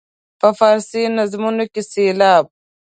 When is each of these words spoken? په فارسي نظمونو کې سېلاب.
په 0.39 0.47
فارسي 0.59 1.03
نظمونو 1.17 1.63
کې 1.73 1.81
سېلاب. 1.91 2.45